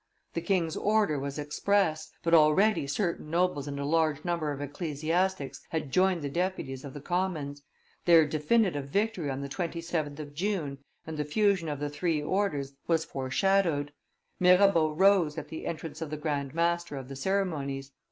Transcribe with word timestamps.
The 0.33 0.41
king's 0.41 0.75
order 0.75 1.19
was 1.19 1.37
express, 1.37 2.09
but 2.23 2.33
already 2.33 2.87
certain 2.87 3.29
nobles 3.29 3.67
and 3.67 3.79
a 3.79 3.85
large 3.85 4.25
number 4.25 4.51
of 4.51 4.59
ecclesiastics 4.59 5.61
had 5.69 5.91
joined 5.91 6.23
the 6.23 6.27
deputies 6.29 6.83
of 6.83 6.95
the 6.95 7.01
commons; 7.01 7.61
their 8.05 8.25
definitive 8.25 8.85
victory 8.87 9.29
on 9.29 9.41
the 9.41 9.47
27th 9.47 10.17
of 10.17 10.33
June, 10.33 10.79
and 11.05 11.17
the 11.17 11.23
fusion 11.23 11.69
of 11.69 11.79
the 11.79 11.87
three 11.91 12.19
orders, 12.19 12.73
were 12.87 12.97
foreshadowed; 12.97 13.93
Mirabeau 14.39 14.89
rose 14.91 15.37
at 15.37 15.49
the 15.49 15.67
entrance 15.67 16.01
of 16.01 16.09
the 16.09 16.17
grand 16.17 16.55
master 16.55 16.97
of 16.97 17.07
the 17.07 17.15
ceremonies. 17.15 17.91